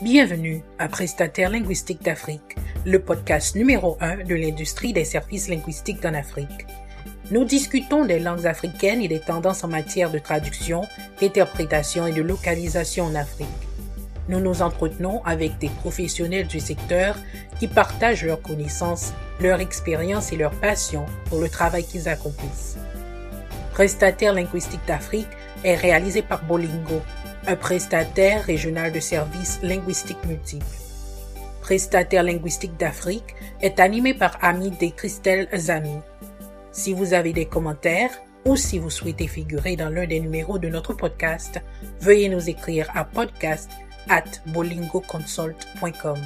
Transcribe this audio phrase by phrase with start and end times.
[0.00, 2.56] Bienvenue à Prestataire linguistique d'Afrique,
[2.86, 6.68] le podcast numéro 1 de l'industrie des services linguistiques en Afrique.
[7.32, 10.82] Nous discutons des langues africaines et des tendances en matière de traduction,
[11.20, 13.48] d'interprétation et de localisation en Afrique.
[14.28, 17.16] Nous nous entretenons avec des professionnels du secteur
[17.58, 22.78] qui partagent leurs connaissances, leur expérience et leur passion pour le travail qu'ils accomplissent.
[23.72, 25.26] Prestataire linguistique d'Afrique
[25.64, 27.02] est réalisé par Bolingo,
[27.48, 30.66] un prestataire régional de services linguistiques multiples.
[31.62, 35.96] Prestataire linguistique d'Afrique est animé par Ami et Christelle Zami.
[36.72, 38.12] Si vous avez des commentaires
[38.44, 41.60] ou si vous souhaitez figurer dans l'un des numéros de notre podcast,
[42.00, 43.70] veuillez nous écrire à podcast
[44.08, 46.18] at bolingoconsult.com.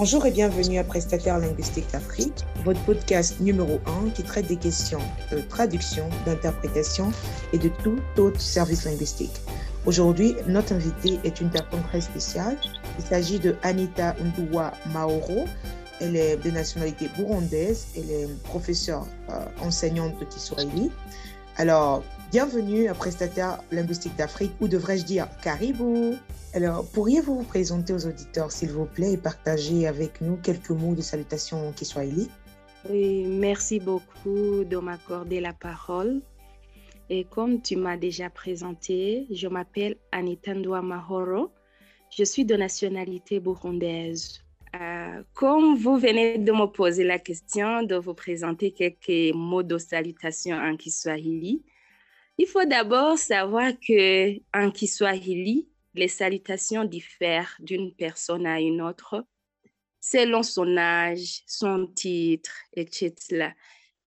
[0.00, 5.00] Bonjour et bienvenue à Prestataire linguistique d'Afrique, votre podcast numéro 1 qui traite des questions
[5.32, 7.10] de traduction, d'interprétation
[7.52, 9.40] et de tout autre service linguistique.
[9.86, 12.56] Aujourd'hui, notre invitée est une personne très spéciale.
[12.96, 15.46] Il s'agit de Anita Ndouwa Maoro.
[16.00, 17.88] Elle est de nationalité burundaise.
[17.96, 20.92] Elle est professeure euh, enseignante de Kiswahili.
[21.56, 26.14] Alors, bienvenue à Prestataire linguistique d'Afrique, ou devrais-je dire Caribou.
[26.52, 30.94] Alors, pourriez-vous vous présenter aux auditeurs, s'il vous plaît, et partager avec nous quelques mots
[30.94, 32.28] de salutation en Kiswahili
[32.90, 36.20] Oui, merci beaucoup de m'accorder la parole.
[37.08, 41.50] Et comme tu m'as déjà présenté, je m'appelle Anita Ndwa Mahoro.
[42.10, 44.44] Je suis de nationalité burundaise.
[44.78, 49.78] Euh, comme vous venez de me poser la question de vous présenter quelques mots de
[49.78, 51.62] salutation en Kiswahili,
[52.38, 59.26] il faut d'abord savoir que en Kiswahili, les salutations diffèrent d'une personne à une autre
[60.00, 63.50] selon son âge, son titre, etc.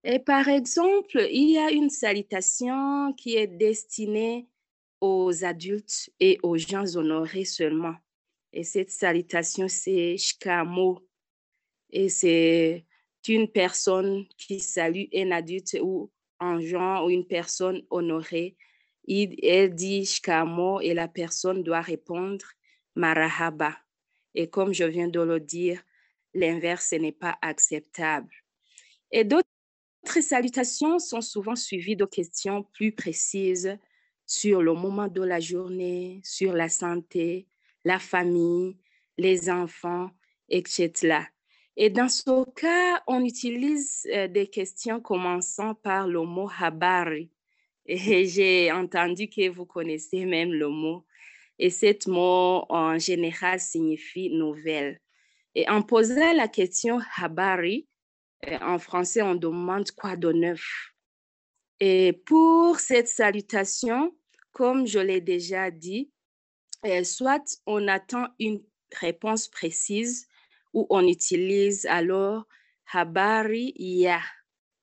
[0.03, 4.47] Et par exemple, il y a une salutation qui est destinée
[4.99, 7.95] aux adultes et aux gens honorés seulement.
[8.53, 10.99] Et cette salutation, c'est shkamo.
[11.91, 12.85] Et c'est
[13.27, 16.09] une personne qui salue un adulte ou
[16.41, 18.57] un genre ou une personne honorée.
[19.05, 22.45] Il, elle dit shkamo et la personne doit répondre
[22.95, 23.77] marahaba.
[24.35, 25.81] Et comme je viens de le dire,
[26.33, 28.33] l'inverse n'est pas acceptable.
[29.11, 29.47] Et d'autres
[30.21, 33.77] salutations sont souvent suivies de questions plus précises
[34.25, 37.47] sur le moment de la journée, sur la santé,
[37.83, 38.77] la famille,
[39.17, 40.09] les enfants,
[40.47, 41.25] etc.
[41.83, 47.31] Et dans ce cas, on utilise euh, des questions commençant par le mot habari.
[47.87, 51.07] Et j'ai entendu que vous connaissez même le mot.
[51.57, 55.01] Et ce mot, en général, signifie nouvelle.
[55.55, 57.87] Et en posant la question habari,
[58.47, 60.93] euh, en français, on demande quoi de neuf.
[61.79, 64.15] Et pour cette salutation,
[64.51, 66.11] comme je l'ai déjà dit,
[66.85, 68.61] euh, soit on attend une
[68.99, 70.27] réponse précise
[70.73, 72.45] ou on utilise alors
[72.91, 74.21] habari ya,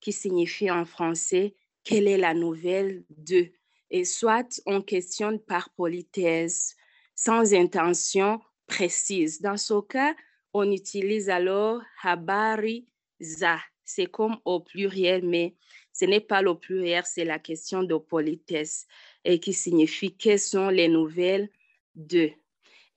[0.00, 1.54] qui signifie en français
[1.84, 3.50] quelle est la nouvelle de?
[3.90, 6.76] Et soit on questionne par politesse,
[7.14, 9.40] sans intention précise.
[9.40, 10.14] Dans ce cas,
[10.52, 12.86] on utilise alors habari
[13.20, 13.58] za.
[13.84, 15.56] C'est comme au pluriel, mais
[15.94, 18.86] ce n'est pas le pluriel, c'est la question de politesse
[19.24, 21.48] et qui signifie quelles sont les nouvelles
[21.94, 22.30] de?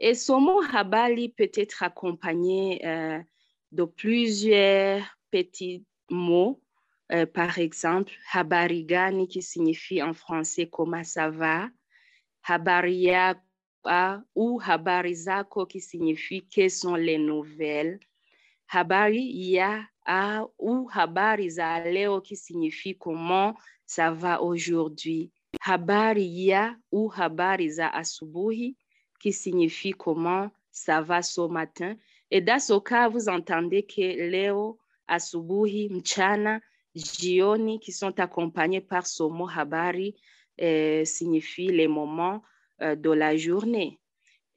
[0.03, 3.19] Et ce mot habali peut être accompagné euh,
[3.71, 6.59] de plusieurs petits mots.
[7.11, 11.69] Euh, par exemple, habarigani qui signifie en français comment ça va.
[12.43, 13.39] Habaria
[14.33, 17.99] ou habarizako qui signifie quelles sont les nouvelles.
[18.69, 19.59] Habari
[20.57, 23.53] ou habari za leo qui signifie comment
[23.85, 25.31] ça va aujourd'hui.
[25.59, 28.75] Habari ya ou habari za asubuhi
[29.21, 31.95] qui signifie comment ça va ce matin.
[32.31, 36.59] Et dans ce cas, vous entendez que leo, asubuhi, mchana,
[36.95, 40.15] jioni, qui sont accompagnés par ce mot habari,
[40.61, 42.41] euh, signifie les moments
[42.81, 43.99] euh, de la journée.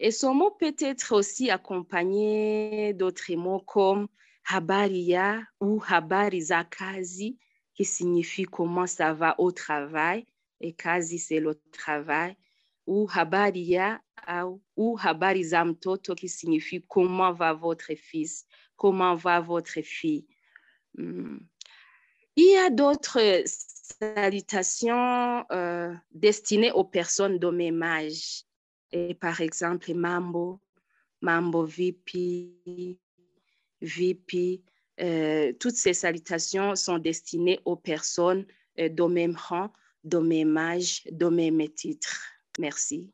[0.01, 4.09] Et ce mot peut être aussi accompagné d'autres mots comme
[4.49, 7.39] habariya ou habari za kazi,
[7.75, 10.27] qui signifie comment ça va au travail.
[10.61, 12.37] Et kazi, c'est le travail.
[12.87, 14.01] Ou habariya
[14.77, 18.47] ou habari za mtoto, qui signifie comment va votre fils,
[18.77, 20.27] comment va votre fille.
[20.97, 21.39] Hmm.
[22.37, 23.45] Il y a d'autres
[24.01, 28.45] salutations euh, destinées aux personnes de même âge.
[28.91, 30.61] Et par exemple, Mambo,
[31.21, 32.99] Mambo VP,
[33.81, 34.63] VP.
[35.01, 38.47] Euh, toutes ces salutations sont destinées aux personnes
[38.79, 39.73] euh, de même rang,
[40.05, 42.34] de même âge, de même titre.
[42.59, 43.11] Merci.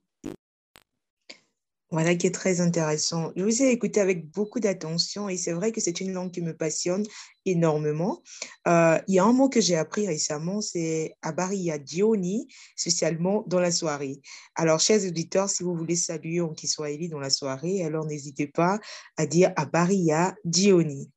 [1.92, 3.32] Voilà qui est très intéressant.
[3.34, 6.40] Je vous ai écouté avec beaucoup d'attention et c'est vrai que c'est une langue qui
[6.40, 7.04] me passionne
[7.44, 8.22] énormément.
[8.68, 12.46] Euh, il y a un mot que j'ai appris récemment, c'est Abariya Dioni,
[12.76, 14.20] spécialement dans la soirée.
[14.54, 18.78] Alors, chers auditeurs, si vous voulez saluer en Kiswahili dans la soirée, alors n'hésitez pas
[19.16, 21.10] à dire Abariya Dioni.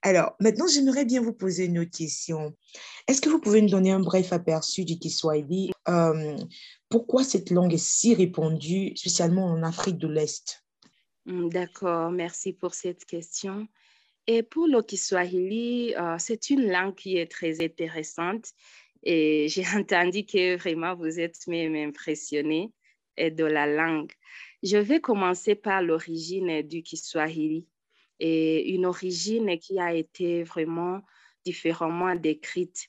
[0.00, 2.54] Alors, maintenant, j'aimerais bien vous poser une autre question.
[3.08, 5.70] Est-ce que vous pouvez nous donner un bref aperçu du Kiswahili?
[5.88, 6.38] Euh,
[6.94, 10.64] pourquoi cette langue est si répandue, spécialement en Afrique de l'Est?
[11.26, 13.66] Hmm, D'accord, merci pour cette question.
[14.28, 18.46] Et pour le Kiswahili, euh, c'est une langue qui est très intéressante
[19.02, 22.70] et j'ai entendu que vraiment vous êtes même impressionné
[23.18, 24.12] de la langue.
[24.62, 27.66] Je vais commencer par l'origine du Kiswahili
[28.20, 31.00] et une origine qui a été vraiment
[31.44, 32.88] différemment décrite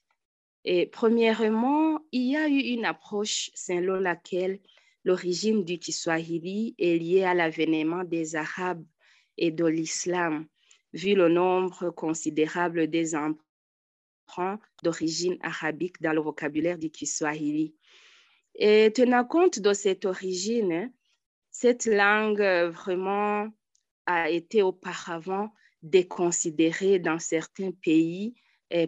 [0.66, 4.60] et premièrement, il y a eu une approche selon laquelle
[5.04, 8.84] l'origine du Kiswahili est liée à l'avènement des Arabes
[9.38, 10.48] et de l'islam,
[10.92, 17.76] vu le nombre considérable des emprunts d'origine arabique dans le vocabulaire du Kiswahili.
[18.56, 20.92] Et tenant compte de cette origine,
[21.52, 22.42] cette langue
[22.72, 23.50] vraiment
[24.08, 25.54] a été auparavant
[25.84, 28.34] déconsidérée dans certains pays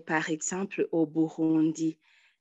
[0.05, 1.97] par exemple au Burundi.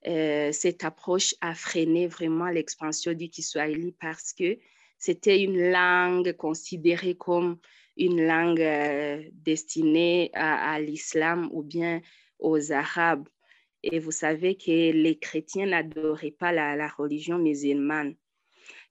[0.07, 4.59] Euh, cette approche a freiné vraiment l'expansion du Kiswahili parce que
[4.99, 7.59] c'était une langue considérée comme
[7.97, 12.03] une langue euh, destinée à, l'islam ou bien
[12.39, 13.29] aux Arabes.
[13.83, 18.15] Et vous savez que les chrétiens n'adoraient pas la, la, religion musulmane.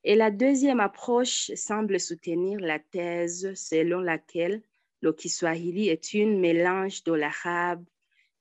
[0.03, 4.61] Et la deuxième approche semble soutenir la thèse selon laquelle
[5.01, 7.83] le Kiswahili est un mélange de l'arabe,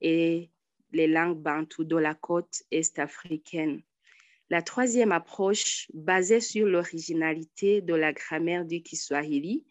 [0.01, 0.51] et
[0.93, 3.83] les langues bantoues de la côte est africaine.
[4.51, 9.65] La troisième approche, basée sur l'originalité de la grammaire du Kiswahili,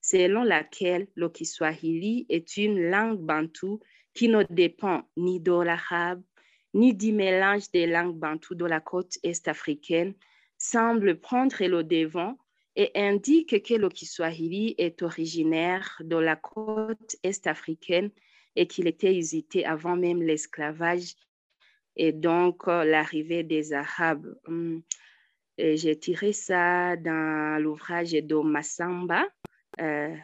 [0.00, 3.80] selon laquelle le Kiswahili est une langue bantoue
[4.14, 6.22] qui ne dépend ni de l'arabe,
[6.74, 10.14] ni du mélange des langues bantoues de la côte est africaine,
[10.56, 12.38] semble prendre le devant
[12.76, 18.10] et indique que le Kiswahili est originaire de la côte est africaine
[18.60, 21.14] et qu'il était usité avant même l'esclavage
[21.96, 24.36] et donc euh, l'arrivée des Arabes.
[24.46, 24.82] Hum,
[25.56, 29.24] j'ai tiré ça dans l'ouvrage de Massamba,
[29.80, 30.14] euh,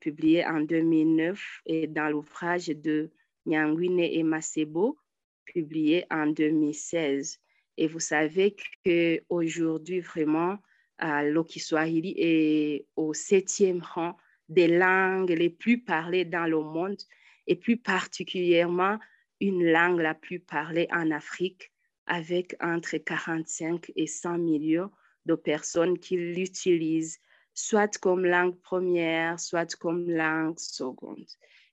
[0.00, 3.10] publié en 2009, et dans l'ouvrage de
[3.46, 4.96] Nyangwine et Masebo,
[5.44, 7.40] publié en 2016.
[7.78, 8.54] Et vous savez
[8.84, 10.58] qu'aujourd'hui, vraiment,
[11.00, 14.16] l'Okiswahili est au septième rang
[14.48, 16.98] des langues les plus parlées dans le monde
[17.46, 18.98] et plus particulièrement
[19.40, 21.72] une langue la plus parlée en Afrique
[22.06, 24.90] avec entre 45 et 100 millions
[25.26, 27.18] de personnes qui l'utilisent,
[27.52, 31.26] soit comme langue première, soit comme langue seconde.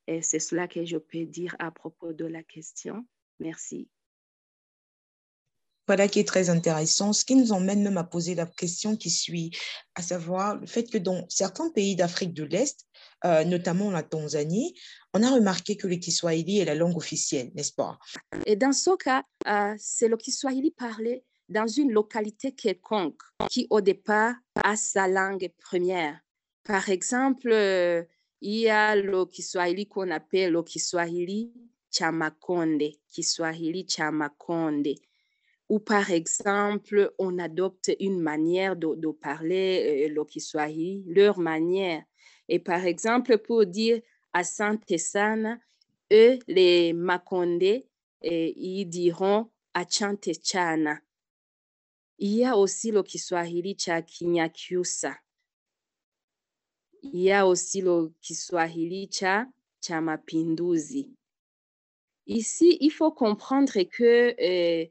[0.08, 3.06] Et c'est cela que je peux dire à propos de la question.
[3.40, 3.90] Merci.
[5.88, 9.10] Voilà qui est très intéressant, ce qui nous emmène même à poser la question qui
[9.10, 9.52] suit,
[9.96, 12.88] à savoir le fait que dans certains pays d'Afrique de l'Est,
[13.26, 14.74] euh, notamment la Tanzanie,
[15.14, 18.00] on a remarqué que le Kiswahili est la langue officielle, n'est-ce pas?
[18.46, 23.82] Et dans ce cas, euh, c'est le Kiswahili parlé dans une localité quelconque qui au
[23.82, 26.20] départ a sa langue première.
[26.64, 28.04] Par exemple, euh,
[28.42, 31.54] il y a le Kiswahili qu'on appelle le Kiswahili
[31.92, 34.96] Chamakonde, Kiswahili Chamakonde
[35.74, 42.04] ou par exemple, on adopte une manière de, parler euh, leur manière.
[42.48, 44.00] Et par exemple, pour dire
[44.34, 45.58] à Sana,
[46.12, 47.82] eux, les Makonde,
[48.22, 49.50] ils diront
[50.44, 51.00] Chana.
[52.20, 55.18] Il y a aussi le Kiswahili cha Kinyakyusa.
[57.02, 59.48] Il y a aussi le Kiswahili cha
[59.90, 61.10] Mapinduzi.
[62.28, 64.88] Ici, il faut comprendre que euh,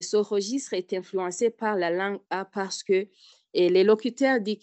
[0.00, 3.08] ce registre est influencé par la langue A parce que
[3.54, 4.56] les locuteurs du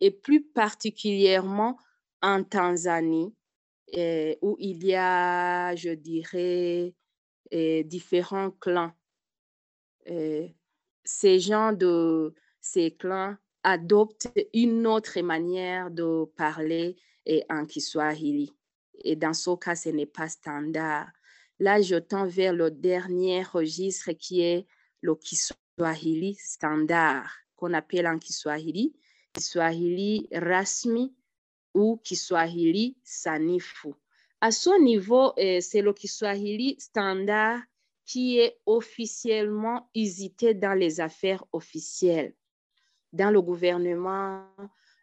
[0.00, 1.78] et plus particulièrement
[2.22, 3.34] en Tanzanie,
[4.42, 6.94] où il y a, je dirais,
[7.84, 8.92] différents clans.
[11.04, 16.96] ces gens de ces clans adoptent une autre manière de parler
[17.48, 18.52] en Kiswahili.
[19.02, 21.08] Et dans ce cas, ce n'est pas standard.
[21.60, 24.66] Là, je tends vers le dernier registre qui est
[25.02, 28.94] le Kiswahili standard, qu'on appelle en Kiswahili
[29.32, 31.14] Kiswahili rasmi
[31.74, 33.90] ou Kiswahili sanifu.
[34.40, 37.60] À ce niveau, euh, c'est le Kiswahili standard
[38.06, 42.34] qui est officiellement usité dans les affaires officielles.
[43.12, 44.46] dans le gouvernement,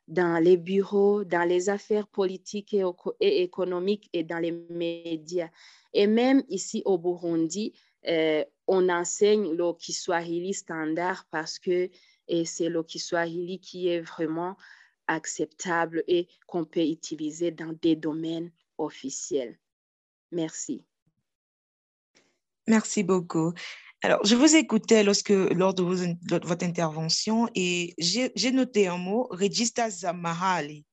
[0.07, 5.49] dans les bureaux, dans les affaires politiques et, économiques et dans les médias.
[5.93, 7.73] Et même ici au Burundi,
[8.07, 11.89] euh, on enseigne le Kiswahili standard parce que
[12.45, 14.55] c'est le Kiswahili qui est vraiment
[15.07, 19.57] acceptable et qu'on peut utiliser dans des domaines officiels.
[20.31, 20.83] Merci.
[22.67, 23.53] Merci beaucoup.
[24.03, 25.83] Alors, je vous écoutais lorsque, lors de,
[26.45, 30.85] votre intervention et j'ai noté un mot, registre Zamahali.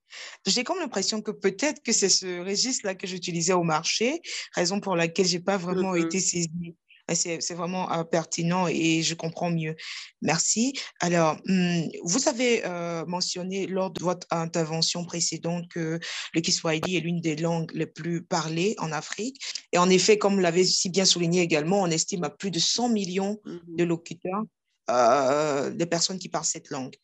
[0.46, 4.20] J'ai comme l'impression que peut-être que c'est ce registre-là que j'utilisais au marché,
[4.54, 6.76] raison pour laquelle je n'ai pas vraiment été saisie.
[7.12, 9.76] C'est vraiment euh, pertinent et je comprends mieux.
[10.22, 10.72] Merci.
[11.00, 15.98] Alors, hmm, vous avez euh, mentionné lors de votre intervention précédente que
[16.32, 19.40] le Kiswahili est l'une des langues les plus parlées en Afrique.
[19.72, 22.58] Et en effet, comme vous l'avez si bien souligné également, on estime à plus de
[22.58, 24.42] 100 millions de mmh locuteurs
[24.90, 26.94] euh, des personnes qui parlent cette langue.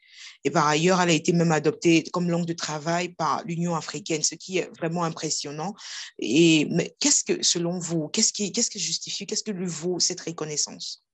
[0.45, 4.23] Et par ailleurs, elle a été même adoptée comme langue de travail par l'Union africaine,
[4.23, 5.75] ce qui est vraiment impressionnant.
[6.19, 6.69] Et
[6.99, 11.05] qu'est-ce que, selon vous, qu'est-ce qui, qu'est-ce qui justifie, qu'est-ce que lui vaut cette reconnaissance?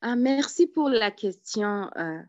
[0.00, 1.90] Ah, Merci pour la question.
[1.96, 2.22] Euh.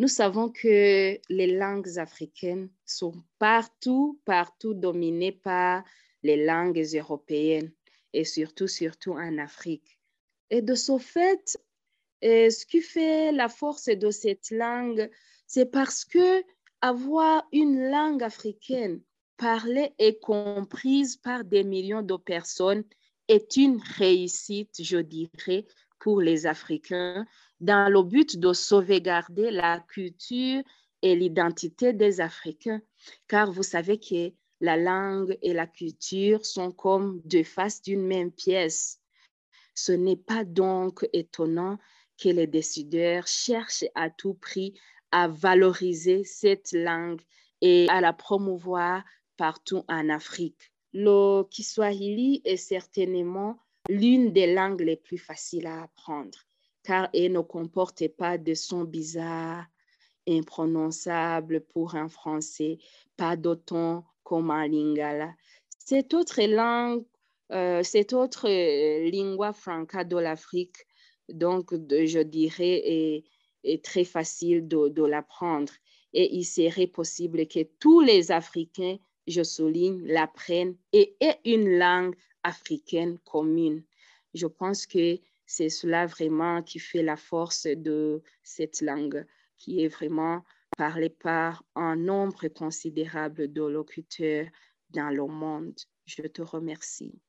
[0.00, 5.84] nous savons que les langues africaines sont partout, partout dominées par
[6.24, 7.72] les langues européennes
[8.12, 9.99] et surtout, surtout en Afrique.
[10.50, 11.58] Et de ce fait,
[12.22, 15.10] ce qui fait la force de cette langue,
[15.46, 16.42] c'est parce que
[16.80, 19.00] avoir une langue africaine
[19.36, 22.84] parlée et comprise par des millions de personnes
[23.28, 25.66] est une réussite, je dirais,
[25.98, 27.26] pour les Africains
[27.60, 30.62] dans le but de sauvegarder la culture
[31.02, 32.80] et l'identité des Africains.
[33.28, 38.32] Car vous savez que la langue et la culture sont comme deux faces d'une même
[38.32, 38.99] pièce.
[39.82, 41.78] Ce n'est pas donc étonnant
[42.18, 44.78] que les décideurs cherchent à tout prix
[45.10, 47.22] à valoriser cette langue
[47.62, 49.02] et à la promouvoir
[49.38, 50.70] partout en Afrique.
[50.92, 53.58] Le Kiswahili est certainement
[53.88, 56.38] l'une des langues les plus faciles à apprendre
[56.82, 59.64] car elle ne comporte pas de sons bizarres,
[60.28, 62.76] imprononçables pour un français,
[63.16, 65.34] pas d'autant comme un lingala.
[65.78, 67.04] Cette autre langue
[67.82, 70.86] cette autre euh, lingua franca de l'Afrique,
[71.28, 73.24] donc je dirais,
[73.64, 75.72] est, très facile de, l'apprendre.
[76.12, 82.16] Et il serait possible que tous les Africains, je souligne, l'apprennent et aient une langue
[82.42, 83.84] africaine commune.
[84.34, 89.26] Je pense que c'est cela vraiment qui fait la force de cette langue,
[89.56, 90.44] qui est vraiment
[90.78, 94.46] parlée par un nombre considérable de locuteurs
[94.90, 95.78] dans le monde.
[96.06, 97.20] Je te remercie.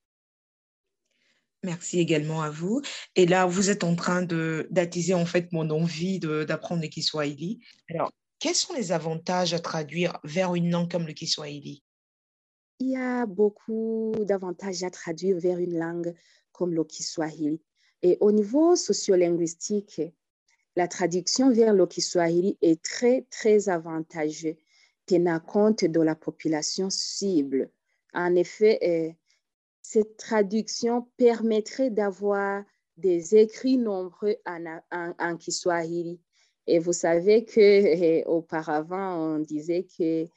[1.63, 2.81] Merci également à vous.
[3.15, 7.59] Et là, vous êtes en train d'attiser en fait mon envie d'apprendre le Kiswahili.
[7.89, 11.83] Alors, quels sont les avantages à traduire vers une langue comme le Kiswahili?
[12.79, 16.15] Il y a beaucoup d'avantages à traduire vers une langue
[16.51, 17.61] comme le Kiswahili.
[18.01, 20.01] Et au niveau sociolinguistique,
[20.75, 24.55] la traduction vers le Kiswahili est très, très avantageuse,
[25.05, 27.69] tenant compte de la population cible.
[28.13, 29.13] En effet, euh,
[29.91, 32.63] cette traduction permettrait d'avoir
[32.95, 36.21] des écrits nombreux en, Kiswahili.
[36.65, 40.27] Et vous savez que auparavant on disait que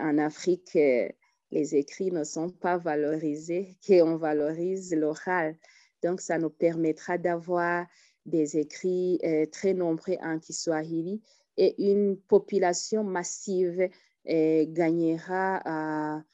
[0.00, 1.14] en Afrique eh,
[1.50, 5.58] les écrits ne sont pas valorisés, qu'on valorise l'oral.
[6.02, 7.86] Donc ça nous permettra d'avoir
[8.24, 9.20] des écrits
[9.52, 11.20] très nombreux en Kiswahili
[11.58, 13.90] et une population massive
[14.26, 16.24] gagnera à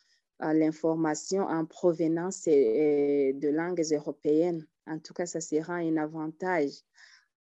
[0.41, 4.67] l'information en provenance euh, de langues européennes.
[4.87, 6.73] En tout cas, ça sera un avantage.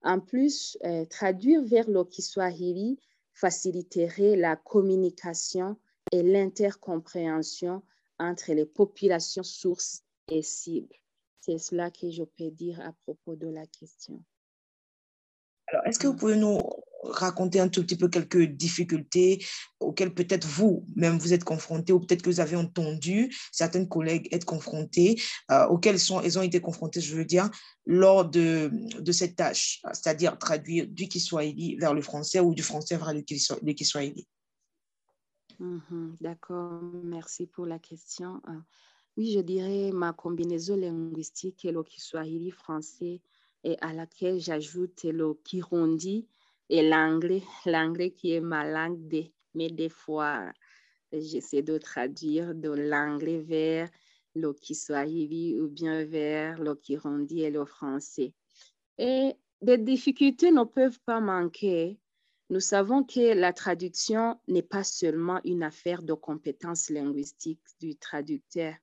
[0.03, 2.99] En plus, euh, traduire vers le Kiswahili
[3.33, 5.77] faciliterait la communication
[6.11, 7.81] et l'intercompréhension
[8.19, 10.95] entre les populations sources et cibles.
[11.39, 14.21] C'est cela que je peux dire à propos de la question.
[15.67, 16.59] Alors, est-ce que vous pouvez nous
[17.03, 19.43] raconter un tout petit peu quelques difficultés
[19.79, 24.27] auxquelles peut-être vous, même vous êtes confrontés, ou peut-être que vous avez entendu certaines collègues
[24.31, 27.49] être confrontés, euh, auxquelles sont, elles ont été confrontées, je veux dire,
[27.85, 32.97] lors de, de cette tâche, c'est-à-dire traduire du Kiswahili vers le français ou du français
[32.97, 34.27] vers le, Kiswahili.
[35.59, 38.41] Mhm, d'accord, merci pour la question.
[38.47, 38.59] Euh,
[39.17, 43.21] oui, je dirais ma combinaison linguistique est le Kiswahili français
[43.63, 46.27] et à laquelle j'ajoute le Kirundi
[46.69, 50.51] et l'anglais, l'anglais qui est ma langue, de, mais des fois,
[51.11, 53.89] j'essaie de traduire de l'anglais vers
[54.35, 58.33] le Kiswahili ou bien vers le Kirundi et le français.
[58.97, 61.99] Et des difficultés ne peuvent pas manquer.
[62.49, 68.73] Nous savons que la traduction n'est pas seulement une affaire de compétences linguistiques du traducteur,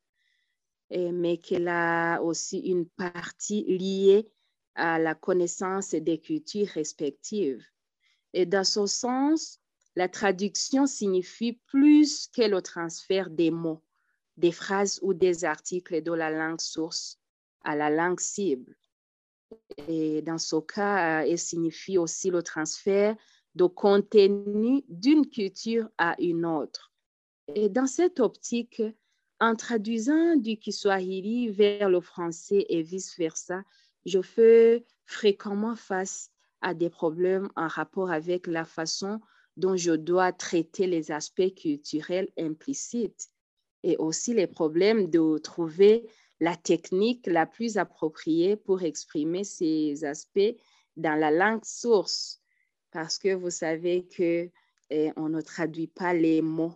[0.90, 4.28] mais qu'elle a aussi une partie liée
[4.80, 7.62] à la connaissance des cultures respectives.
[8.32, 9.60] Et dans ce sens,
[9.94, 13.82] la traduction signifie plus que le transfert des mots,
[14.38, 17.18] des phrases ou des articles de la langue source
[17.62, 18.74] à la langue cible.
[19.86, 23.16] Et dans ce cas, elle signifie aussi le transfert
[23.54, 26.90] de contenu d'une culture à une autre.
[27.54, 28.82] Et dans cette optique,
[29.40, 33.62] en traduisant du Kiswahili vers le français et vice-versa,
[34.06, 36.30] je fais fréquemment face
[36.60, 39.20] à des problèmes en rapport avec la façon
[39.56, 43.28] dont je dois traiter les aspects culturels implicites
[43.82, 50.56] et aussi les problèmes de trouver la technique la plus appropriée pour exprimer ces aspects
[50.96, 52.40] dans la langue source
[52.90, 54.50] parce que vous savez que
[54.90, 56.74] eh, on ne traduit pas les mots,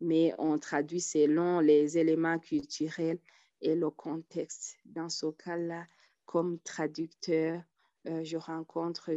[0.00, 3.18] mais on traduit selon les éléments culturels
[3.60, 4.76] et le contexte.
[4.86, 5.86] Dans ce cas-là,
[6.30, 7.60] comme traducteur,
[8.06, 9.10] euh, je rencontre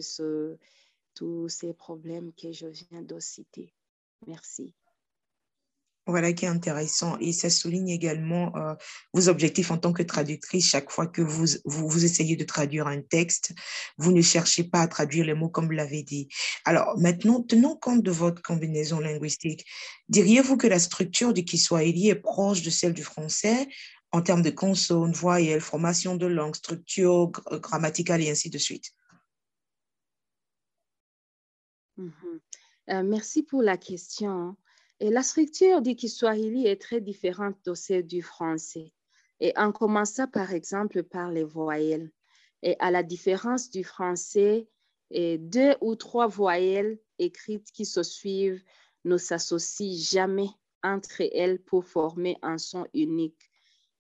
[1.14, 3.72] tous ces problèmes que je viens de citer.
[4.26, 4.74] Merci.
[6.08, 7.16] Voilà qui est intéressant.
[7.20, 8.74] Et ça souligne également euh,
[9.14, 10.68] vos objectifs en tant que traductrice.
[10.68, 13.54] Chaque fois que vous, vous, essayez de traduire un texte,
[14.00, 16.30] vous ne cherchez pas à traduire les mots comme vous l'avez dit.
[16.66, 19.66] Alors maintenant, tenons compte de votre combinaison linguistique.
[20.10, 23.68] Diriez-vous que la structure du Kiswahili est proche de celle du français
[24.14, 28.92] en termes de consonnes, voyelles, formation de langue, structure grammaticale et ainsi de suite?
[31.98, 32.40] Mm-hmm.
[32.92, 34.56] Euh, merci pour la question.
[35.00, 38.94] La structure du Kiswahili est très différente de celle du français.
[39.40, 42.12] Et en commençant par exemple par les voyelles.
[42.62, 44.70] Et à la différence du français,
[45.12, 48.64] deux ou trois voyelles écrites qui se suivent
[49.06, 50.50] ne s'associent jamais
[50.84, 53.52] entre elles pour former un son unique.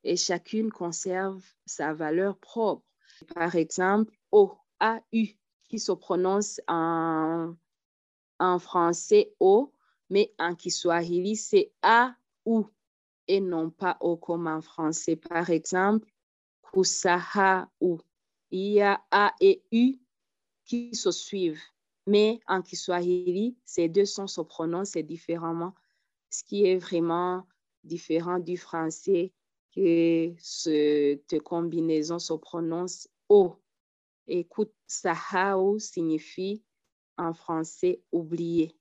[0.03, 2.85] Et chacune conserve sa valeur propre.
[3.33, 5.27] Par exemple, O, A, U,
[5.69, 7.55] qui se prononce en,
[8.39, 9.71] en français O,
[10.09, 12.67] mais en Kiswahili, c'est A ou
[13.27, 15.15] et non pas O comme en français.
[15.15, 16.09] Par exemple,
[16.75, 17.99] ou.
[18.51, 19.97] Il y a A et U
[20.65, 21.61] qui se suivent.
[22.05, 25.73] Mais en Kiswahili, ces deux sons se prononcent différemment,
[26.29, 27.47] ce qui est vraiment
[27.83, 29.31] différent du français,
[29.75, 33.55] que cette combinaison se prononce O.
[34.27, 34.47] Et
[35.57, 36.63] ou signifie
[37.17, 38.75] en français oublier.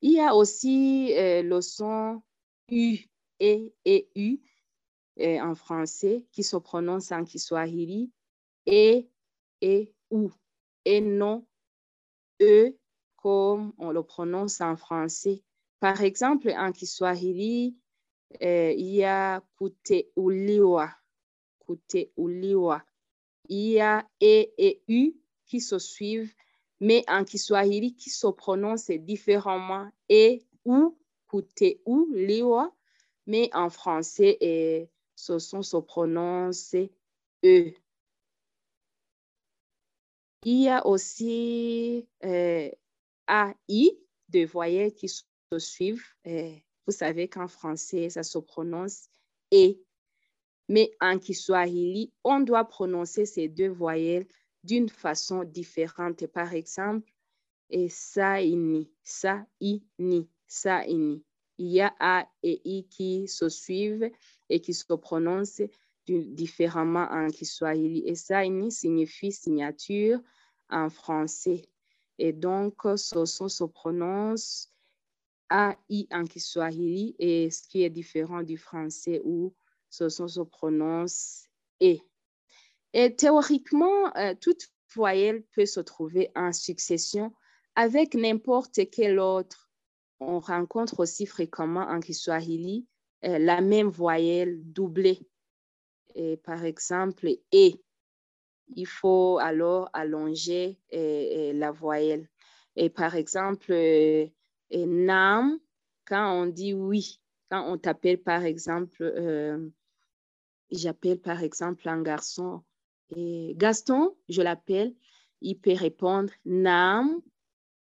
[0.00, 2.22] Il y a aussi euh, le son
[2.70, 2.98] U,
[3.42, 4.38] E et U
[5.20, 8.10] euh, en français qui se prononce en Kiswahili
[8.64, 9.10] et
[9.60, 10.30] et ou
[10.86, 11.46] et non
[12.40, 12.74] E
[13.16, 15.42] comme on le prononce en français.
[15.78, 17.76] Par exemple, en Kiswahili,
[18.40, 20.90] il y a kute uliwa,
[21.58, 22.84] kute uliwa.
[23.48, 25.14] Il y a E et U
[25.46, 26.34] qui se suivent
[26.80, 30.96] mais en Kiswahili qui se prononce différemment et ou,
[31.28, 32.74] kute ou, liwa,
[33.26, 36.74] mais en français, et ce son se prononce
[37.44, 37.74] e.
[40.46, 42.70] Il y a aussi euh,
[43.28, 43.98] AI,
[44.30, 45.22] de voyelles qui se
[45.58, 46.06] suivent.
[46.26, 49.08] Euh, vous savez qu'en français, ça se prononce
[49.52, 49.74] E.
[50.68, 54.26] Mais en Kiswahili, on doit prononcer ces deux voyelles
[54.62, 56.26] d'une façon différente.
[56.28, 57.10] Par exemple,
[57.70, 61.24] et ça, ini, ça, ini, ça, ini.
[61.58, 64.10] Il y a A et I qui se suivent
[64.48, 65.62] et qui se prononcent
[66.06, 68.02] différemment en Kiswahili.
[68.06, 70.20] Et ça, ini signifie signature
[70.70, 71.68] en français.
[72.18, 74.72] Et donc, ce son se prononce
[75.50, 79.52] A-I en Kiswahili et ce qui est différent du français où
[79.90, 81.44] ce son se prononce
[81.82, 81.96] E.
[82.92, 87.32] Et théoriquement, euh, toute voyelle peut se trouver en succession
[87.74, 89.70] avec n'importe quelle autre.
[90.20, 92.86] On rencontre aussi fréquemment en Kiswahili
[93.24, 95.20] euh, la même voyelle doublée.
[96.14, 97.70] Et par exemple, E.
[98.76, 102.28] Il faut alors allonger euh, la voyelle.
[102.76, 103.72] Et par exemple,
[104.72, 105.58] nam,
[106.04, 109.70] quand on dit oui, quand on t'appelle par exemple,
[110.70, 112.62] j'appelle par exemple un garçon
[113.16, 114.94] et Gaston, je l'appelle,
[115.40, 117.20] il peut répondre Nam.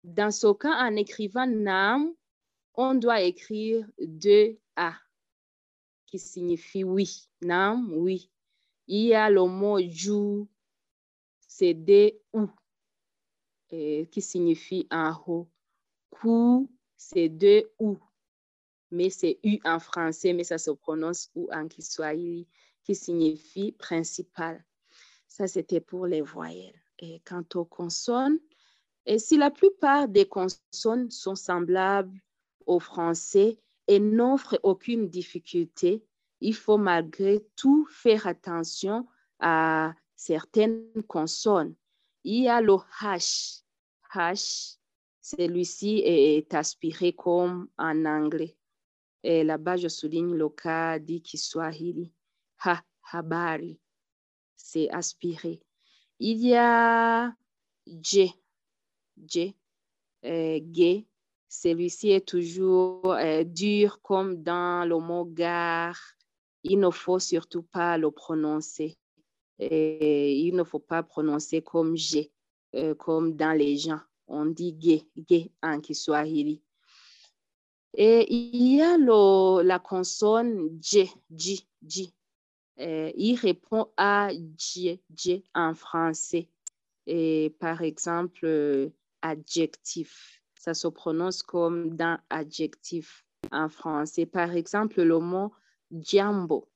[0.02, 2.12] Dans ce cas, en écrivant Nam,
[2.74, 4.94] on doit écrire deux A,
[6.06, 7.28] qui signifie oui.
[7.40, 8.30] Nam, oui.
[8.88, 10.48] Il y a le mot jou,
[11.46, 12.48] c'est D ou.
[13.68, 15.48] qui signifie en haut.
[16.12, 17.98] Ku, c'est deux ou,
[18.90, 22.46] mais c'est U en français, mais ça se prononce ou en Kiswahili,
[22.84, 24.64] qui signifie principal.
[25.26, 26.80] Ça, c'était pour les voyelles.
[26.98, 28.38] Et quant aux consonnes,
[29.06, 32.20] et si la plupart des consonnes sont semblables
[32.66, 36.04] au français et n'offrent aucune difficulté,
[36.40, 39.08] il faut malgré tout faire attention
[39.40, 41.74] à certaines consonnes.
[42.24, 43.62] Il y a le H.
[44.14, 44.76] H,
[45.22, 48.56] celui-ci est aspiré comme en anglais.
[49.22, 52.12] Et là-bas, je souligne le cas dit Kiswahili.
[52.64, 52.82] Ha,
[53.12, 53.78] habari,
[54.56, 55.62] c'est aspiré.
[56.18, 57.32] Il y a
[57.86, 58.34] J,
[59.24, 59.56] J,
[60.24, 61.06] euh, G.
[61.48, 66.00] Celui-ci est toujours euh, dur comme dans le mot gare.
[66.64, 68.96] Il ne faut surtout pas le prononcer.
[69.58, 72.32] Et il ne faut pas prononcer comme G,
[72.74, 74.00] euh, comme dans les gens.
[74.32, 76.62] On dit G, G en Kiswahili.
[77.94, 82.14] Et il y a la consonne J, J, J.
[82.78, 86.48] il répond à J, J en français.
[87.06, 88.90] Et par exemple,
[89.20, 90.42] adjectif.
[90.54, 94.24] Ça se prononce comme dans adjectif en français.
[94.24, 95.52] Par exemple, le mot
[95.90, 96.70] jambo,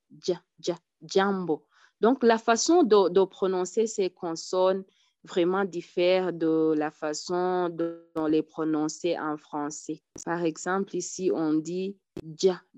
[1.03, 1.67] jambo.
[2.03, 4.85] Donc, la façon de, prononcer ces consonnes
[5.27, 10.03] vraiment diffère de la façon dont les prononcer en français.
[10.25, 11.97] Par exemple, ici, on dit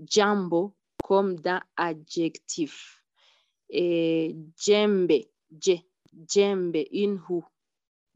[0.06, 3.02] jambo comme dans adjectif.
[3.70, 5.12] Et djembe,
[5.60, 7.46] djembe, une houe.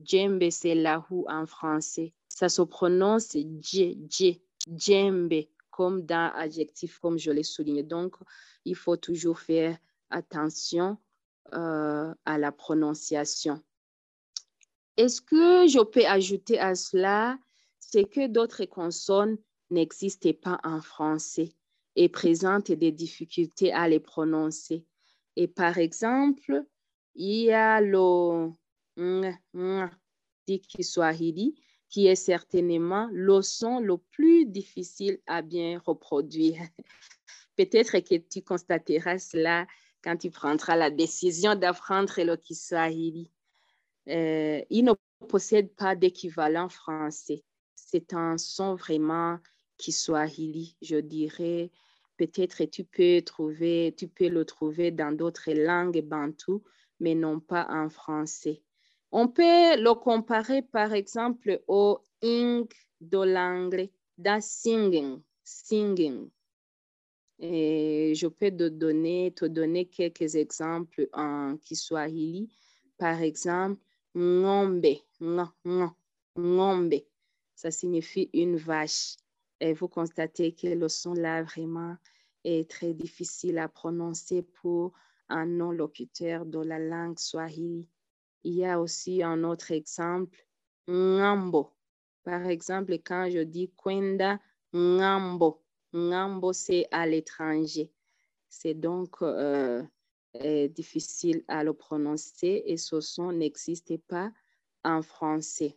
[0.01, 2.13] Djembe, c'est la roue en français.
[2.29, 7.83] Ça se prononce dje, dje, djembe, comme dans adjectif, comme je l'ai souligné.
[7.83, 8.17] Donc,
[8.65, 9.77] il faut toujours faire
[10.11, 10.99] attention
[11.55, 13.63] euh, à la prononciation.
[14.97, 17.39] Est-ce que je peux ajouter à cela,
[17.79, 19.39] c'est que d'autres consonnes
[19.71, 21.55] n'existaient pas en français
[21.97, 24.85] et présentent des difficultés à les prononcer?
[25.37, 26.65] Et par exemple,
[27.15, 28.51] il y a le
[30.47, 31.55] dit Kiswahili,
[31.89, 36.61] qui est certainement le son le plus difficile à bien reproduire.
[37.57, 39.67] Peut-être que tu constateras cela
[40.03, 43.31] quand tu prendras la décision d'apprendre le Kiswahili.
[44.09, 44.93] Euh, il ne
[45.29, 47.45] possède pas d'équivalent français.
[47.75, 49.39] C'est un son vraiment
[49.79, 51.71] Kiswahili, je dirais.
[52.17, 56.63] Peut-être tu peux trouver, tu peux le trouver dans d'autres langues bantou,
[57.01, 58.63] mais non pas en français.
[59.11, 59.43] On peut
[59.77, 62.67] le comparer par exemple au ing
[63.01, 66.31] de l'anglais, dans singing, singing.
[67.41, 72.49] Je peux te donner, te donner quelques exemples en Kiswahili.
[72.99, 73.83] Par exemple,
[74.17, 74.97] ngombe,
[76.39, 77.05] ngombe.
[77.55, 79.17] Ça signifie une vache.
[79.61, 81.97] Et vous constatez que le son là vraiment
[82.45, 84.93] est très difficile à prononcer pour
[85.29, 87.89] un non-locuteur de la langue swahili.
[88.45, 90.45] Il y a aussi un autre exemple,
[90.89, 91.73] ngambo.
[92.25, 94.41] Par exemple, quand je dis kwenda
[94.75, 95.63] ngambo,
[95.95, 97.91] ngambo c'est à l'étranger.
[98.49, 99.83] C'est donc euh,
[100.69, 104.33] difficile à le prononcer et ce son n'existe pas
[104.85, 105.77] en français.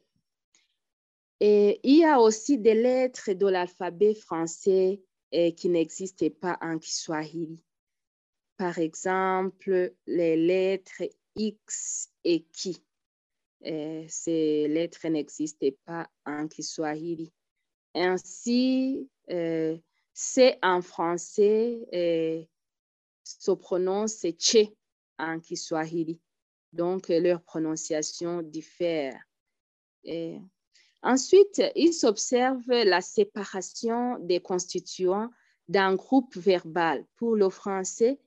[1.39, 5.01] Et il y a aussi des lettres de l'alphabet français
[5.33, 7.63] euh, qui n'existent pas en Kiswahili.
[8.57, 11.03] Par exemple, les lettres
[11.35, 12.81] X et qui.
[13.65, 17.33] Euh, ces lettres n'existaient pas en Kiswahili.
[17.93, 19.77] Ainsi, euh,
[20.13, 22.47] c'est en français
[23.25, 24.69] se prononce Tche
[25.17, 26.21] en Kiswahili.
[26.71, 29.19] Donc, leur prononciation diffère.
[31.01, 35.29] ensuite, il s'observe la séparation des constituants
[35.67, 37.05] d'un groupe verbal.
[37.15, 38.19] Pour le français,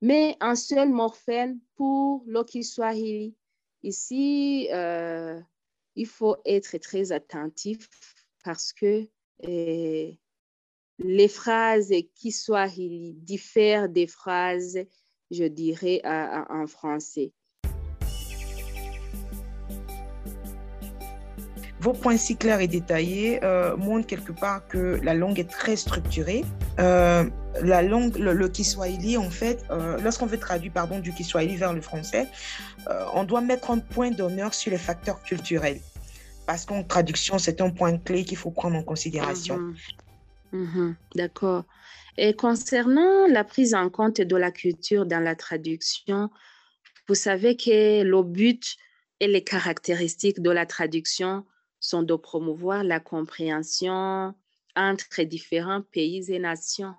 [0.00, 3.34] mais un seul morphème pour le Kiswahili.
[3.82, 5.40] Ici, euh,
[5.94, 7.88] il faut être très attentif
[8.44, 9.08] parce que
[9.48, 10.12] euh,
[10.98, 14.78] les phrases Kiswahili diffèrent des phrases,
[15.30, 17.32] je dirais, en français.
[21.80, 25.76] Vos points si clairs et détaillés euh, montrent quelque part que la langue est très
[25.76, 26.42] structurée.
[26.78, 27.28] Euh,
[27.60, 31.82] la langue, le, Kiswahili, en fait, euh, lorsqu'on veut traduire pardon, du Kiswahili vers le
[31.82, 32.26] français,
[33.12, 35.80] on doit mettre un point d'honneur sur les facteurs culturels.
[36.46, 39.58] Parce qu'en traduction, c'est un point clé qu'il faut prendre en considération.
[39.58, 39.76] Mhm.
[40.54, 40.96] Mhm.
[41.16, 41.64] D'accord.
[42.16, 46.30] Et concernant la prise en compte de la culture dans la traduction,
[47.08, 48.76] vous savez que le but
[49.20, 51.46] Et les caractéristiques de la traduction
[51.80, 54.34] sont de promouvoir la compréhension
[54.76, 56.94] entre différents pays et nations.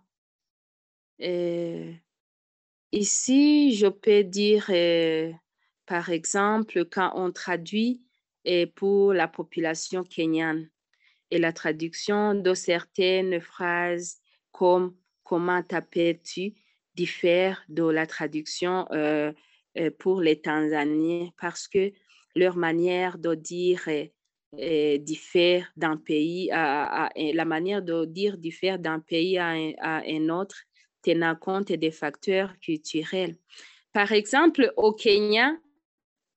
[2.92, 5.32] ici, je peux dire, euh,
[5.86, 8.02] par exemple, quand on traduit
[8.76, 10.70] pour la population kenyane
[11.32, 14.18] et la traduction de certaines phrases
[14.52, 16.54] comme comment t'appelles-tu
[16.96, 19.34] diffère de la traduction euh,
[20.00, 21.92] pour les Tanzaniens parce que
[22.36, 23.82] leur manière de dire
[25.00, 30.56] diffère d'un pays à, la manière de dire diffère d'un pays à un, autre,
[31.02, 33.38] tenant compte des facteurs culturels.
[33.92, 35.52] Par exemple, au Kenya,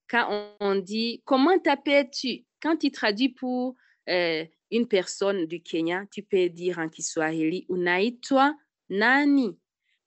[0.09, 3.77] quand on, dit comment t'appelles-tu, quand tu traduis pour
[4.09, 8.55] euh, une personne du Kenya, tu peux dire en Kiswahili, unaitwa
[8.91, 9.59] nani,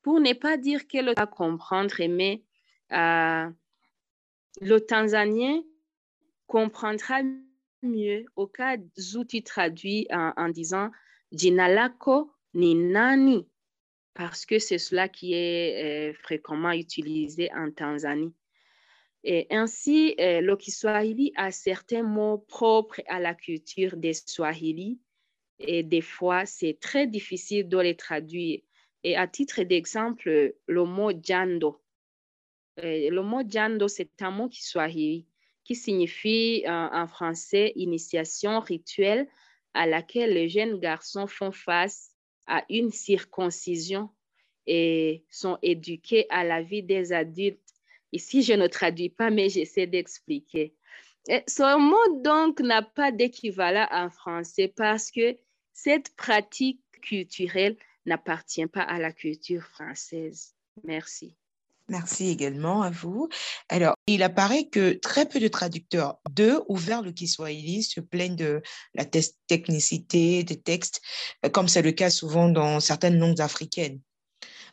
[0.01, 2.43] pour ne pas dire qu'elle va comprendre, mais
[2.91, 3.49] euh,
[4.61, 5.61] le Tanzanien
[6.47, 7.21] comprendra
[7.81, 8.77] mieux au cas
[9.15, 10.91] où tu traduis en, disant
[11.31, 13.47] Jinalako ni nani,
[14.13, 18.33] parce que c'est cela qui est euh, fréquemment utilisé en Tanzanie.
[19.23, 24.99] Ainsi, euh, le Kiswahili a certains mots propres à la culture des Swahili
[25.59, 28.61] et des fois, c'est très difficile de les traduire.
[29.03, 31.81] Et à titre d'exemple, le mot jando.
[32.79, 35.27] Euh, le mot jando, c'est un mot Kiswahili
[35.63, 39.27] qui signifie en français initiation rituelle
[39.73, 42.11] à laquelle les jeunes garçons font face
[42.47, 44.09] à une circoncision
[44.65, 47.70] et sont éduqués à la vie des adultes.
[48.11, 50.73] Ici, je ne traduis pas, mais j'essaie d'expliquer.
[51.27, 55.37] Ce mot, donc, n'a pas d'équivalent en français parce que
[55.73, 60.55] cette pratique culturelle n'appartient pas à la culture française.
[60.83, 61.35] Merci.
[61.91, 63.27] Merci également à vous.
[63.67, 68.37] Alors, il apparaît que très peu de traducteurs de ou vers le Kiswahili se plaignent
[68.37, 68.61] de
[68.93, 71.01] la technicité des textes,
[71.45, 73.99] euh, comme c'est le cas souvent dans certaines langues africaines.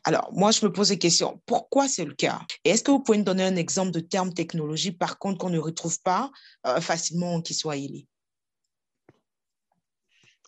[0.04, 1.40] Alors, moi, je me pose des questions.
[1.46, 2.40] Pourquoi c'est le cas?
[2.64, 5.50] Et est-ce que vous pouvez me donner un exemple de terme technologie, par contre, qu'on
[5.50, 6.30] ne retrouve pas
[6.66, 8.06] euh, facilement en Kiswahili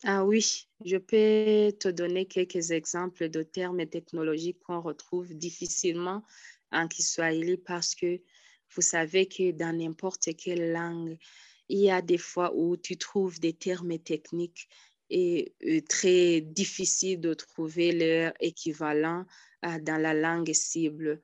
[0.04, 6.22] ah oui, je peux te donner quelques exemples de termes technologiques qu'on retrouve difficilement
[6.72, 8.18] en Kiswahili parce que
[8.74, 11.18] vous savez que dans n'importe quelle langue,
[11.68, 14.68] il y a des fois où tu trouves des termes techniques
[15.11, 19.27] et euh, très difficiles de trouver leur équivalent
[19.66, 21.23] euh, dans la langue cible.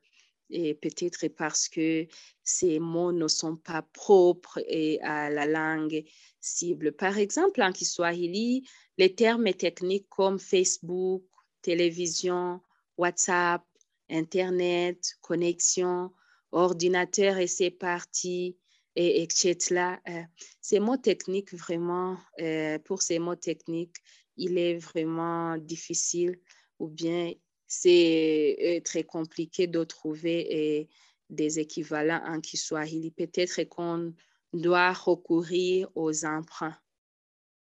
[0.50, 2.06] Et peut-être parce que
[2.42, 4.60] ces mots ne sont pas propres
[5.02, 6.04] à la langue
[6.40, 6.92] cible.
[6.92, 11.24] Par exemple, en Kiswahili, les termes techniques comme Facebook,
[11.62, 12.60] télévision,
[12.96, 13.64] WhatsApp,
[14.08, 16.12] Internet, connexion,
[16.52, 18.56] ordinateur et ses parties,
[18.96, 20.00] et, etc.
[20.08, 20.22] Euh,
[20.60, 23.96] ces mots techniques, vraiment, euh, pour ces mots techniques,
[24.36, 26.40] il est vraiment difficile
[26.78, 27.32] ou bien
[27.66, 30.88] c'est euh, très compliqué de trouver
[31.30, 33.10] des équivalents en Kiswahili.
[33.10, 34.14] Peut-être qu'on
[34.52, 36.76] doit recourir aux emprunts.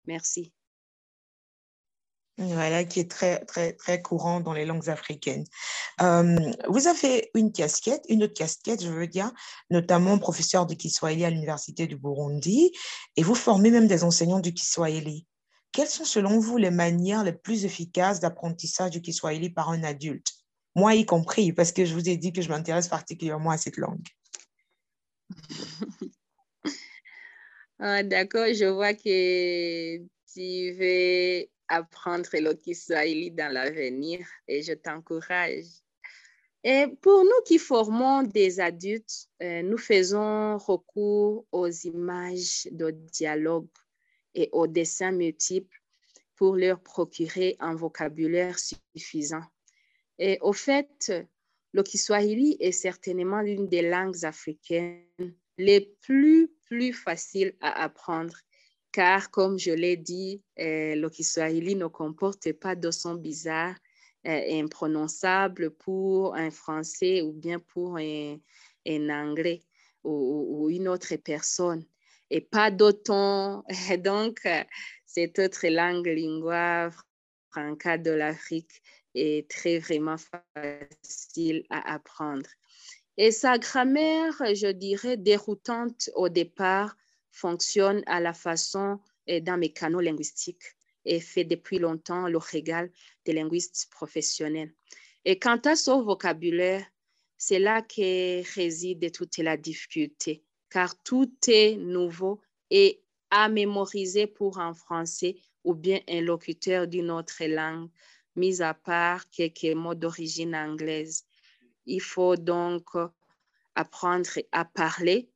[0.07, 0.54] Merci.
[2.37, 5.45] Voilà, qui est très, très, très courant dans les langues africaines.
[6.01, 6.37] Euh,
[6.69, 9.31] vous avez une casquette, une autre casquette, je veux dire,
[9.71, 12.73] notamment professeur de Kiswahili à l'Université du Burundi,
[13.17, 15.29] et vous formez même des enseignants du Kiswahili.
[15.71, 20.33] Quelles sont selon vous les manières les plus efficaces d'apprentissage du Kiswahili par un adulte?
[20.75, 23.77] Moi y compris, parce que je vous ai dit que je m'intéresse particulièrement à cette
[23.77, 24.09] langue.
[27.79, 29.99] ah, D'accord, je vois que
[30.33, 35.67] tu veux apprendre le Kiswahili dans l'avenir et je t'encourage.
[36.63, 43.69] Et pour nous qui formons des adultes, euh, nous faisons recours aux images de dialogue
[44.35, 45.79] et aux dessins multiples
[46.37, 49.45] pour leur procurer un vocabulaire suffisant.
[50.19, 51.13] Et au fait,
[51.73, 55.05] le Kiswahili est certainement l'une des langues africaines
[55.59, 58.37] les plus, plus faciles à apprendre
[58.95, 63.75] car comme je l'ai dit, euh, le Kiswahili ne comporte pas de son bizarre
[64.25, 68.39] euh, imprononçable pour un français ou bien pour un,
[68.87, 69.65] anglais
[70.05, 71.85] ou, une autre personne
[72.31, 73.65] et pas d'autant.
[73.99, 74.47] Donc,
[75.05, 76.91] cette autre langue lingua
[77.51, 78.81] franca de l'Afrique
[79.17, 80.19] est très vraiment
[80.55, 82.49] facile à apprendre.
[83.17, 86.97] Et sa grammaire, je dirais, déroutante au départ,
[87.35, 92.91] fonctionne à la façon et dans mes canaux linguistiques et fait depuis longtemps le régal
[93.25, 94.73] des linguistes professionnels.
[95.25, 96.87] Et quant à son vocabulaire,
[97.37, 104.59] c'est là que réside toute la difficulté, car tout est nouveau et à mémoriser pour
[104.59, 107.91] un français ou bien un locuteur d'une autre langue,
[108.37, 111.25] mis à part quelques mots d'origine anglaise.
[111.87, 112.91] Il faut donc
[113.75, 115.34] apprendre à parler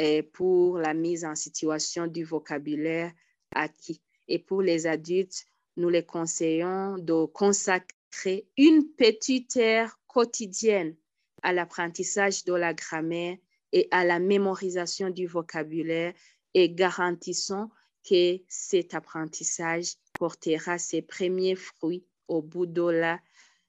[0.00, 3.12] euh, pour la mise en situation du vocabulaire
[3.54, 4.00] acquis.
[4.28, 5.44] Et pour les adultes,
[5.76, 10.96] nous les conseillons de consacrer une petite heure quotidienne
[11.42, 13.36] à l'apprentissage de la grammaire
[13.72, 16.14] et à la mémorisation du vocabulaire
[16.54, 17.70] et garantissons
[18.08, 23.16] que cet apprentissage portera ses premiers fruits au bout de,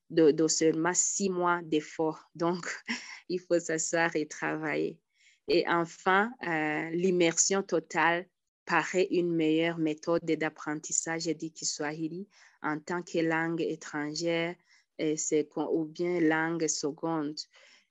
[0.10, 2.30] de, seulement six mois d'efforts.
[2.36, 2.66] Donc,
[3.30, 5.00] il faut s'asseoir et travailler.
[5.48, 8.28] Et enfin, euh, l'immersion totale
[8.66, 12.28] paraît une meilleure méthode d'apprentissage du Kiswahili
[12.62, 14.56] en tant que langue étrangère
[14.98, 15.16] et
[15.56, 17.40] ou bien langue seconde.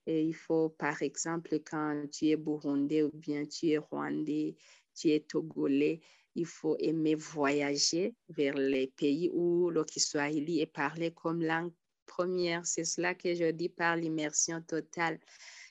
[0.06, 4.56] Il faut, par exemple, quand tu es burundais ou bien tu es rwandais,
[4.94, 6.00] tu es togolais,
[6.34, 11.72] il faut aimer voyager vers les pays où le Kiswahili est parlé comme langue
[12.06, 12.66] première.
[12.66, 15.18] C'est cela que je dis par l'immersion totale.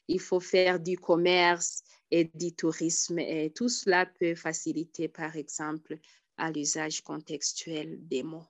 [0.09, 5.97] Il faut faire du commerce et du tourisme et tout cela peut faciliter, par exemple,
[6.37, 8.47] à l'usage contextuel des mots.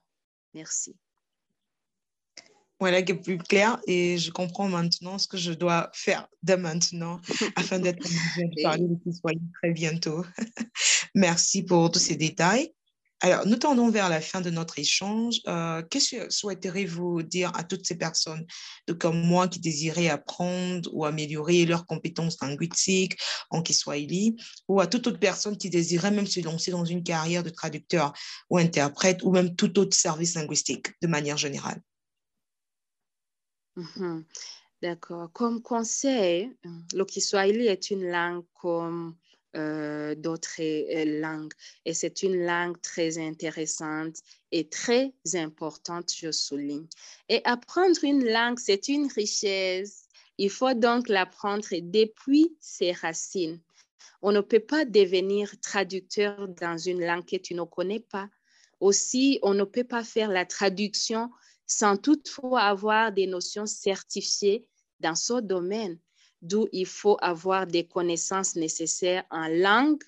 [0.54, 0.96] Merci.
[2.78, 6.54] Voilà qui est plus clair et je comprends maintenant ce que je dois faire de
[6.54, 7.20] maintenant
[7.56, 10.24] afin d'être de parler de Kiswahili très bientôt.
[11.14, 12.72] Merci pour tous ces détails.
[13.22, 15.40] Alors, nous tendons vers la fin de notre échange.
[15.46, 15.98] Euh, que
[16.30, 18.46] souhaiteriez-vous dire à toutes ces personnes
[18.98, 23.18] comme moi qui désiraient apprendre ou améliorer leurs compétences linguistiques
[23.50, 24.36] en Kiswahili
[24.68, 28.14] ou à toute autre personne qui désirait même se lancer dans une carrière de traducteur
[28.48, 31.82] ou interprète ou même tout autre service linguistique de manière générale?
[33.76, 34.24] Mhm.
[34.82, 35.30] D'accord.
[35.32, 36.56] Comme conseil,
[36.94, 39.14] le Kiswahili est une langue comme
[39.56, 41.52] euh, d'autres euh, langues
[41.84, 44.16] et c'est une langue très intéressante
[44.52, 46.86] et très importante, je souligne.
[47.28, 50.06] Et apprendre une langue, c'est une richesse.
[50.38, 53.60] Il faut donc l'apprendre depuis ses racines.
[54.22, 58.28] On ne peut pas devenir traducteur dans une langue que tu ne connais pas.
[58.78, 61.30] Aussi, on ne peut pas faire la traduction
[61.66, 64.66] sans toutefois avoir des notions certifiées
[65.00, 65.98] dans ce domaine,
[66.42, 70.02] d'où il faut avoir des connaissances nécessaires en langue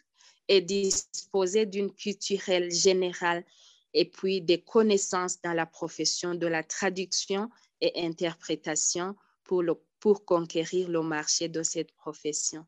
[0.48, 3.44] et disposer d'une culturelle générale
[3.94, 9.14] et puis des connaissances dans la profession de la traduction et interprétation
[9.44, 9.62] pour,
[10.00, 12.64] pour conquérir le marché de cette profession.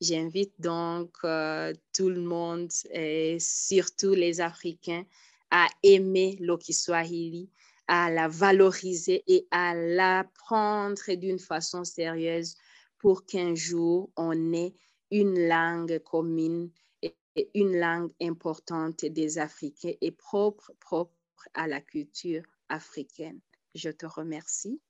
[0.00, 5.04] J'invite donc euh, tout le monde et surtout les Africains
[5.50, 7.50] à aimer le Kiswahili
[7.86, 12.56] à la valoriser et à l'apprendre d'une façon sérieuse
[13.02, 14.74] pour qu'un jour on ait
[15.12, 17.16] une langue commune et
[17.54, 21.14] une langue importante des Africains et propre, propre
[21.54, 23.40] à la culture africaine.
[23.76, 24.80] Je te remercie.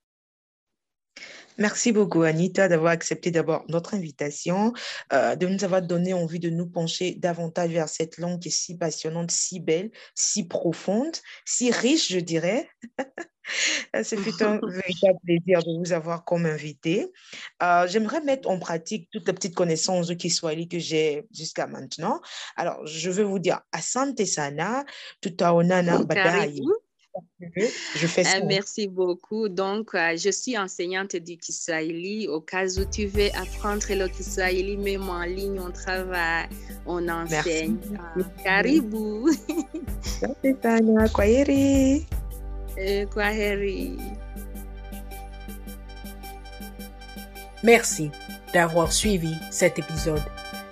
[1.58, 4.72] Merci beaucoup, Anita, d'avoir accepté d'abord notre invitation,
[5.12, 8.50] euh, de nous avoir donné envie de nous pencher davantage vers cette langue qui est
[8.50, 12.68] si passionnante, si belle, si profonde, si riche, je dirais.
[14.02, 17.12] C'est plutôt un véritable plaisir de vous avoir comme invité.
[17.62, 22.20] Euh, j'aimerais mettre en pratique toutes les petites connaissances de Kiswahili que j'ai jusqu'à maintenant.
[22.56, 24.84] Alors, je veux vous dire Asante Sana,
[25.20, 26.60] Tutaonana Badai.
[27.94, 28.38] Je fais ça.
[28.38, 29.48] Euh, merci beaucoup.
[29.48, 32.28] Donc, euh, je suis enseignante du Kiswahili.
[32.28, 36.48] Au cas où tu veux apprendre le Kiswahili, même en ligne, on travaille,
[36.86, 37.76] on enseigne.
[38.16, 39.32] Uh, karibu.
[41.12, 42.06] Kwaheri.
[42.76, 43.98] Eh, kwaheri.
[47.62, 48.10] Merci
[48.52, 50.22] d'avoir suivi cet épisode.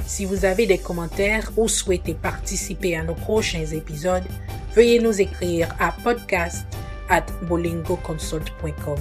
[0.07, 4.25] Si vous avez des commentaires ou souhaitez participer à nos prochains épisodes,
[4.75, 6.67] veuillez nous écrire à podcast
[7.09, 8.99] at bolingoconsult.com.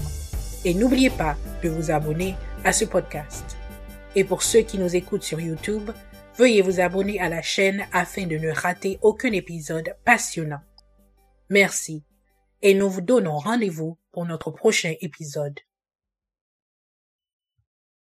[0.65, 3.57] Et n'oubliez pas de vous abonner à ce podcast.
[4.15, 5.91] Et pour ceux qui nous écoutent sur YouTube,
[6.37, 10.61] veuillez vous abonner à la chaîne afin de ne rater aucun épisode passionnant.
[11.49, 12.03] Merci.
[12.61, 15.59] Et nous vous donnons rendez-vous pour notre prochain épisode.